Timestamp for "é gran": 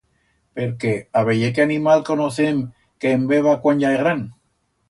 3.99-4.29